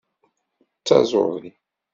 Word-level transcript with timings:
D 0.79 0.83
taẓuri. 0.87 1.51